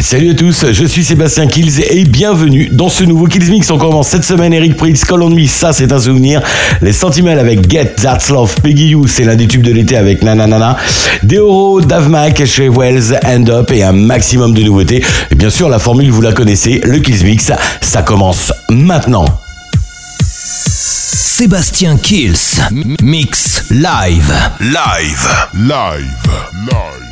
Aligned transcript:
Salut 0.00 0.30
à 0.30 0.34
tous, 0.34 0.64
je 0.72 0.84
suis 0.86 1.04
Sébastien 1.04 1.46
Kills 1.46 1.82
et 1.90 2.04
bienvenue 2.04 2.68
dans 2.72 2.88
ce 2.88 3.04
nouveau 3.04 3.26
Kills 3.26 3.50
Mix. 3.50 3.70
On 3.70 3.76
commence 3.76 4.08
cette 4.08 4.24
semaine 4.24 4.52
Eric 4.54 4.76
Pritz, 4.76 5.04
Call 5.04 5.22
on 5.22 5.28
Me, 5.28 5.46
ça 5.46 5.74
c'est 5.74 5.92
un 5.92 6.00
souvenir. 6.00 6.40
Les 6.80 6.94
Sentinels 6.94 7.38
avec 7.38 7.70
Get 7.70 7.96
That's 7.96 8.30
Love, 8.30 8.54
Peggy 8.62 8.88
You, 8.88 9.06
c'est 9.06 9.24
l'un 9.24 9.36
des 9.36 9.46
tubes 9.46 9.62
de 9.62 9.70
l'été 9.72 9.96
avec 9.96 10.22
Nananana. 10.22 10.76
Deoro, 11.22 11.82
Dave 11.82 12.08
Mac, 12.08 12.42
chez 12.46 12.70
Wells, 12.70 13.18
End 13.24 13.44
Up 13.48 13.70
et 13.72 13.82
un 13.82 13.92
maximum 13.92 14.54
de 14.54 14.62
nouveautés. 14.62 15.04
Et 15.30 15.34
bien 15.34 15.50
sûr, 15.50 15.68
la 15.68 15.78
formule 15.78 16.10
vous 16.10 16.22
la 16.22 16.32
connaissez, 16.32 16.80
le 16.82 16.98
Kills 16.98 17.24
Mix, 17.24 17.52
ça 17.82 18.02
commence 18.02 18.52
maintenant. 18.70 19.26
Sébastien 20.22 21.98
Kills, 21.98 22.62
Mix 23.02 23.64
Live. 23.70 24.34
Live. 24.60 25.28
Live. 25.54 26.08
Live. 26.54 27.09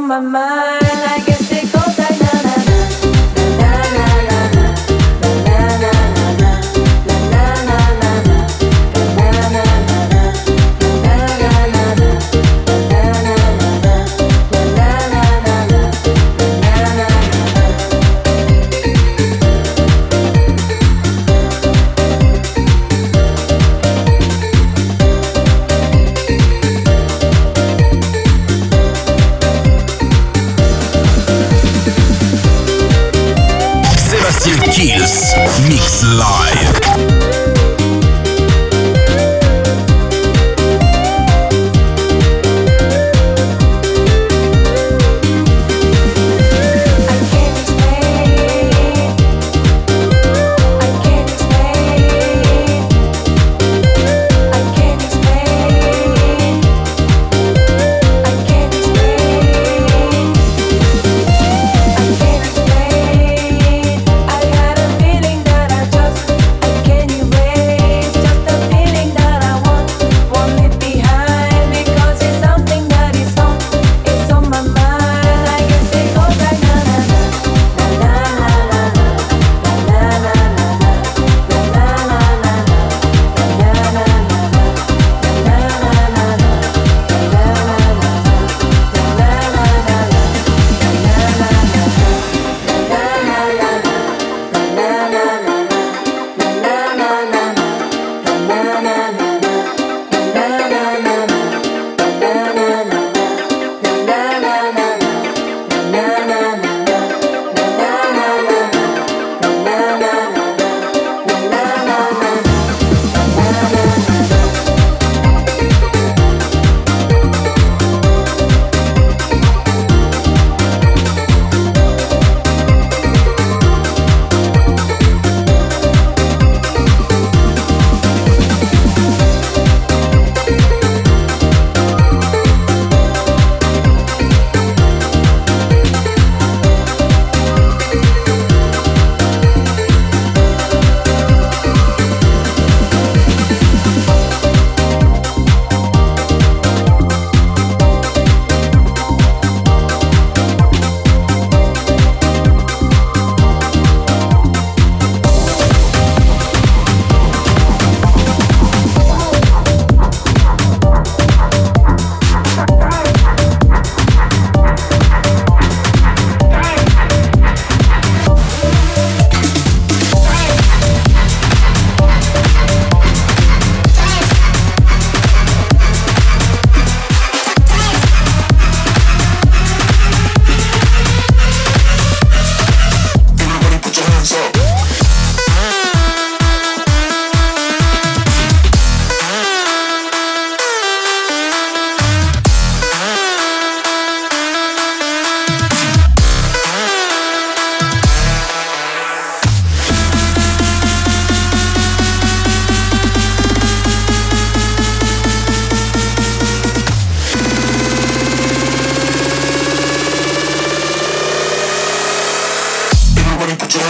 on 0.00 0.08
my 0.08 0.20
mind. 0.20 0.82
I 0.82 1.22
guess. 1.26 1.39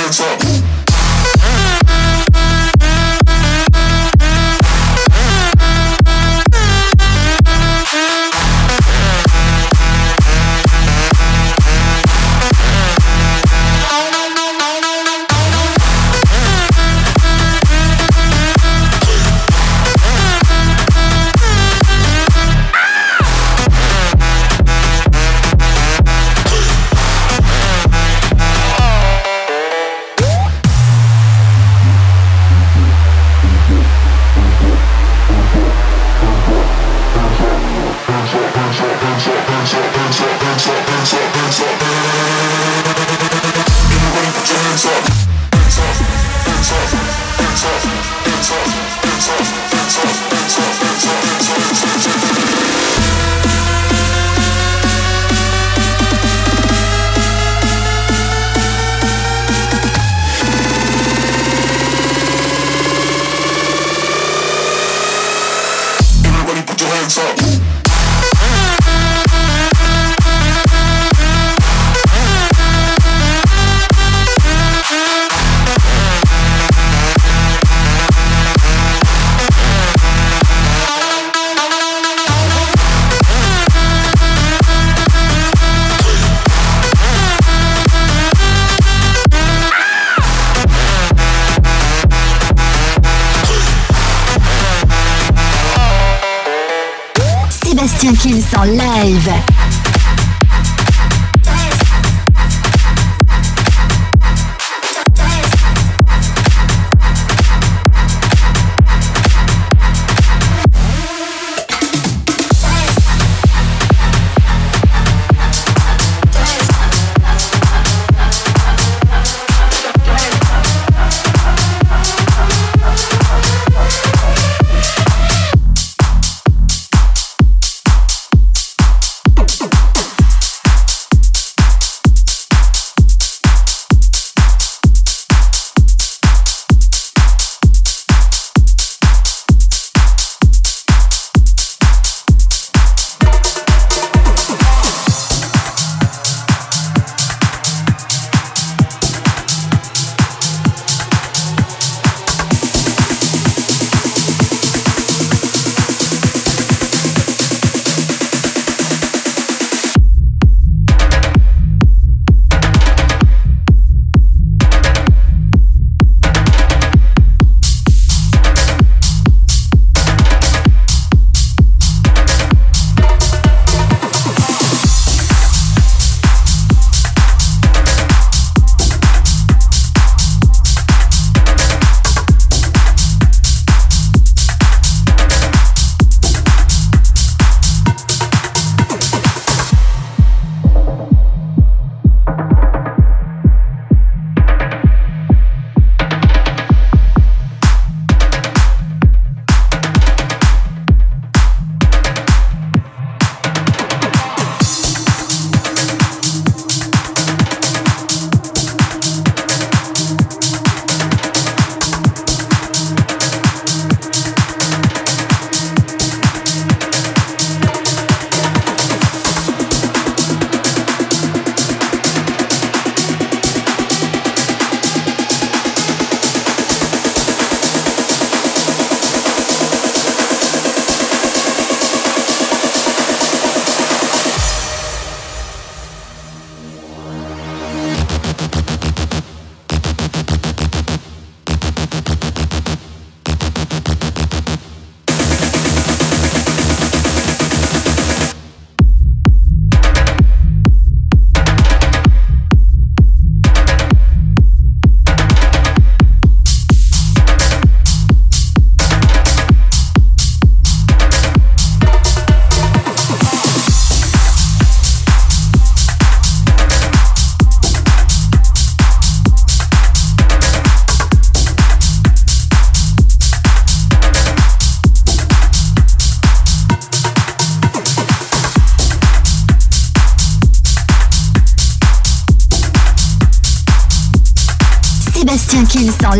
hands 0.00 0.20
up. 0.20 0.79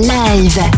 Live. 0.00 0.69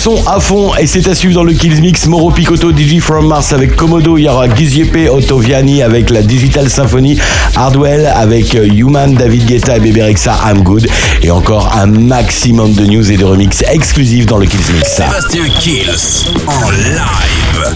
Son 0.00 0.16
à 0.26 0.40
fond. 0.40 0.74
Et 0.76 0.86
c'est 0.86 1.06
à 1.08 1.14
suivre 1.14 1.34
dans 1.34 1.44
le 1.44 1.52
Kills 1.52 1.82
Mix. 1.82 2.06
Moro 2.06 2.30
Picotto 2.30 2.72
DJ 2.72 3.00
from 3.00 3.26
Mars 3.26 3.52
avec 3.52 3.76
Komodo, 3.76 4.16
il 4.16 4.24
y 4.24 4.28
aura 4.28 4.48
Giziepe 4.48 5.10
Ottoviani 5.10 5.82
avec 5.82 6.08
la 6.08 6.22
Digital 6.22 6.70
Symphony, 6.70 7.18
Hardwell 7.54 8.06
avec 8.06 8.54
euh, 8.54 8.66
Human, 8.66 9.14
David 9.14 9.44
Guetta 9.44 9.76
et 9.76 9.80
Bebe 9.80 10.02
Rexha, 10.02 10.38
I'm 10.46 10.62
Good. 10.62 10.86
Et 11.22 11.30
encore 11.30 11.76
un 11.76 11.86
maximum 11.86 12.72
de 12.72 12.86
news 12.86 13.12
et 13.12 13.18
de 13.18 13.24
remix 13.26 13.62
exclusifs 13.70 14.24
dans 14.24 14.38
le 14.38 14.46
Kills 14.46 14.72
Mix. 14.72 15.02
En 16.46 16.70
live. 16.70 17.70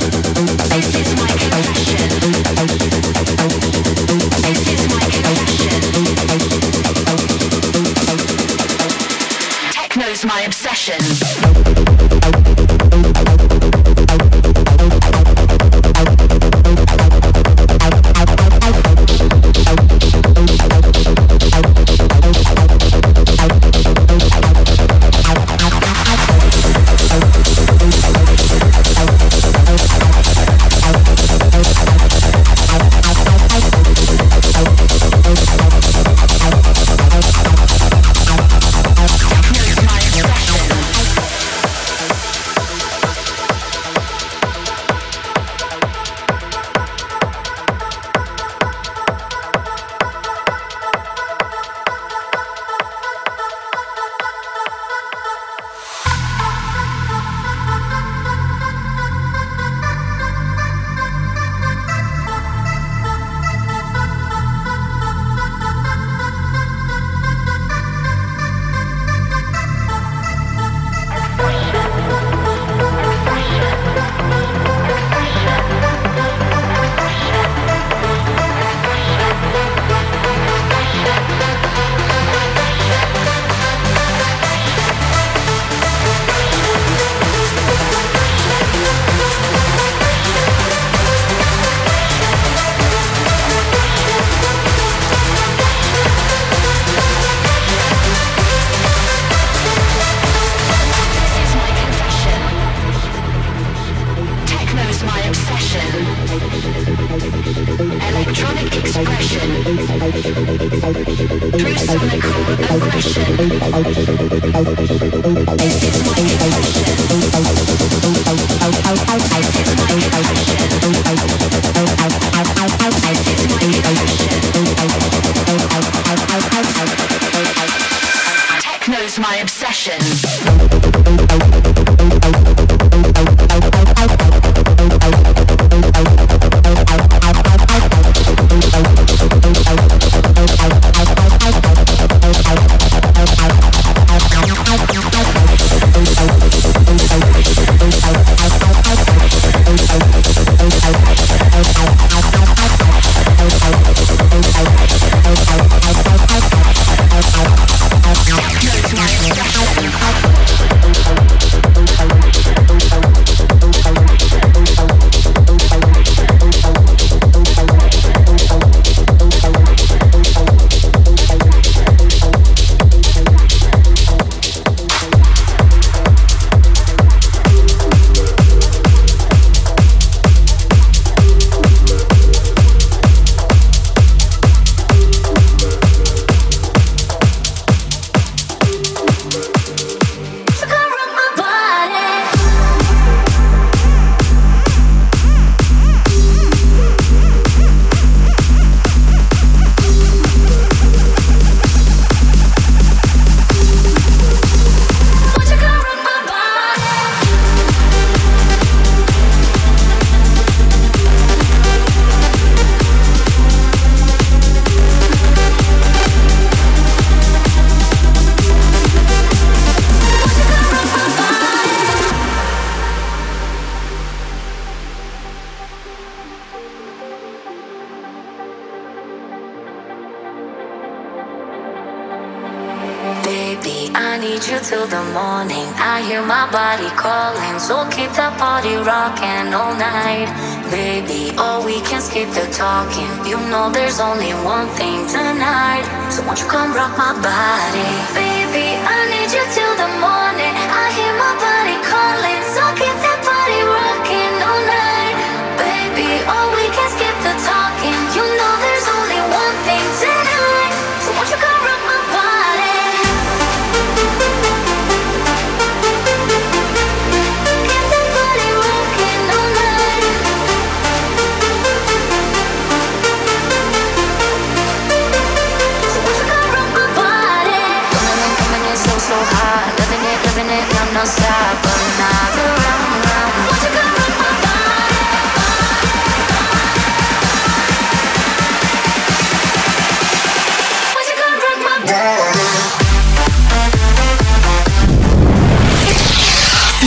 Talking. 242.64 243.12
You 243.31 243.37
know 243.50 243.68
there's 243.70 244.00
only 244.00 244.33
one 244.55 244.68
thing 244.79 244.98
tonight. 245.07 245.85
So 246.12 246.24
won't 246.24 246.40
you 246.40 246.48
come 246.48 246.72
rock 246.72 246.92
my 246.96 247.12
body? 247.31 247.90
Baby, 248.16 248.66
I 248.96 248.98
need 249.12 249.31
you 249.37 249.44
till 249.57 249.74
the 249.83 249.88
morning. 250.00 250.23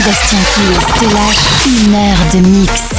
Sébastien 0.07 0.39
Kills 0.55 0.93
te 0.99 1.13
lâche 1.13 1.85
une 1.85 1.93
heure 1.93 2.31
de 2.33 2.39
mix. 2.47 2.96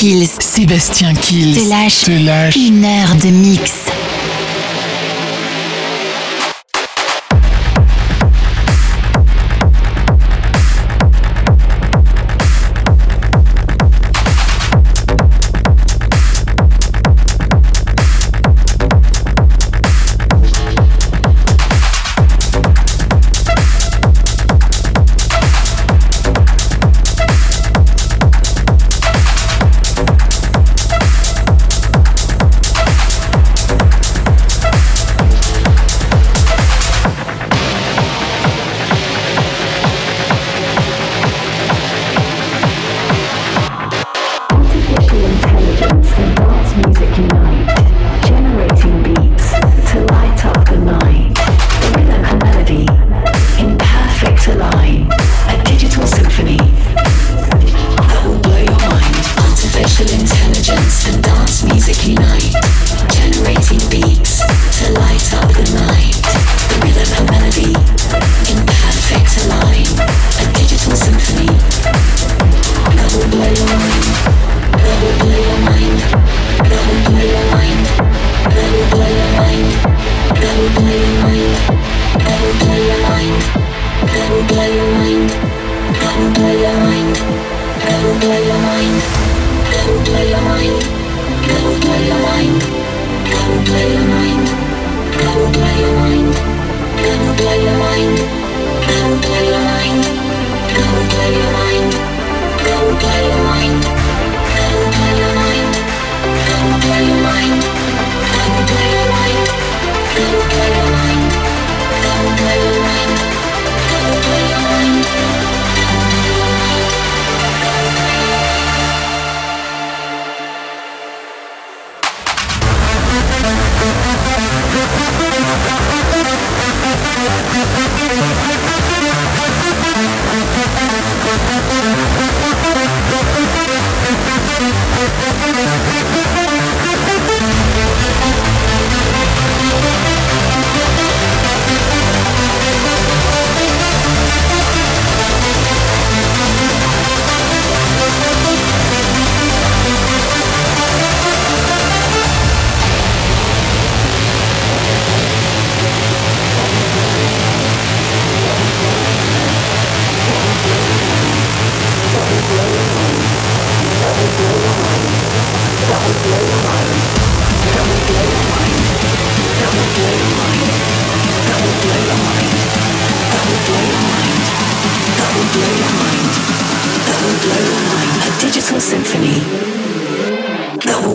Sébastien 0.00 1.12
Kills. 1.12 1.56
Te 1.56 1.68
lâche. 1.68 2.04
Te 2.04 2.24
lâche. 2.24 2.56
Une 2.56 2.86
heure 2.86 3.14
de 3.16 3.28
mix. 3.28 3.79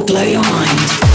play 0.06 0.34
your 0.34 0.44
mind. 0.44 1.15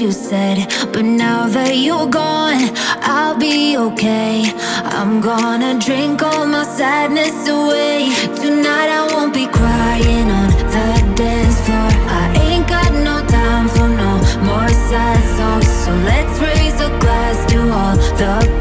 you 0.00 0.12
said. 0.12 0.68
But 0.92 1.04
now 1.04 1.48
that 1.48 1.76
you're 1.76 2.06
gone, 2.06 2.70
I'll 3.02 3.36
be 3.36 3.76
okay. 3.76 4.52
I'm 4.84 5.20
gonna 5.20 5.78
drink 5.78 6.22
all 6.22 6.46
my 6.46 6.64
sadness 6.64 7.48
away. 7.48 8.08
Tonight 8.42 8.88
I 8.88 9.08
won't 9.12 9.34
be 9.34 9.46
crying 9.46 10.30
on 10.30 10.50
the 10.74 11.14
dance 11.16 11.58
floor. 11.66 11.90
I 12.08 12.24
ain't 12.46 12.68
got 12.68 12.92
no 12.92 13.16
time 13.26 13.68
for 13.68 13.88
no 13.88 14.12
more 14.48 14.68
sad 14.88 15.20
songs. 15.36 15.68
So 15.84 15.90
let's 16.10 16.40
raise 16.40 16.78
a 16.80 16.90
glass 17.00 17.38
to 17.52 17.58
all 17.72 17.96
the 17.96 18.51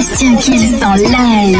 Sébastien 0.00 0.36
Kills 0.36 0.84
en 0.84 0.94
live. 0.94 1.58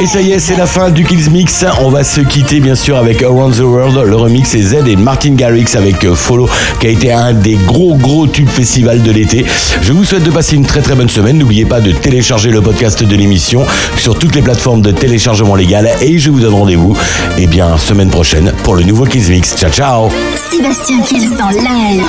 Et 0.00 0.06
ça 0.06 0.20
y 0.20 0.32
est, 0.32 0.40
c'est 0.40 0.56
la 0.56 0.66
fin 0.66 0.90
du 0.90 1.04
Kills 1.04 1.30
Mix. 1.30 1.64
On 1.80 1.88
va 1.88 2.02
se 2.02 2.20
quitter 2.20 2.58
bien 2.58 2.74
sûr 2.74 2.96
avec 2.96 3.22
Around 3.22 3.56
the 3.56 3.60
World, 3.60 3.96
le 4.04 4.16
remix 4.16 4.54
et 4.54 4.62
Z 4.62 4.76
et 4.88 4.96
Martin 4.96 5.34
Garrix 5.34 5.66
avec 5.76 6.04
euh, 6.04 6.14
Follow, 6.14 6.48
qui 6.80 6.86
a 6.88 6.90
été 6.90 7.12
un 7.12 7.32
des 7.32 7.54
gros 7.54 7.94
gros 7.94 8.26
tubes 8.26 8.48
festivals 8.48 9.02
de 9.02 9.12
l'été. 9.12 9.46
Je 9.82 9.92
vous 9.92 10.04
souhaite 10.04 10.24
de 10.24 10.30
passer 10.30 10.56
une 10.56 10.66
très 10.66 10.80
très 10.80 10.96
bonne 10.96 11.08
semaine. 11.08 11.38
N'oubliez 11.38 11.64
pas 11.64 11.80
de 11.80 11.92
télécharger 11.92 12.50
le 12.50 12.60
podcast 12.60 13.04
de 13.04 13.16
l'émission 13.16 13.64
sur 13.96 14.18
toutes 14.18 14.34
les 14.34 14.42
plateformes 14.42 14.82
de 14.82 14.90
téléchargement 14.90 15.54
légal 15.54 15.88
et 16.00 16.18
je 16.18 16.30
vous 16.30 16.40
donne 16.40 16.54
rendez-vous 16.54 16.96
eh 17.38 17.46
bien 17.46 17.78
semaine 17.78 18.10
prochaine 18.10 18.52
pour 18.64 18.74
le 18.74 18.82
nouveau 18.82 19.04
Kills 19.04 19.30
Mix. 19.30 19.54
Ciao 19.56 19.70
ciao. 19.70 20.08
Sébastien 20.50 21.00
Kills 21.02 21.30
en 21.40 21.50
live. 21.50 22.06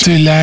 Sütüler. 0.00 0.39